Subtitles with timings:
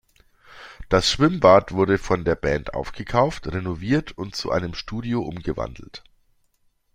[0.89, 6.03] Das Schwimmbad wurde von der Band aufgekauft, renoviert und zu einem Studio umgewandelt.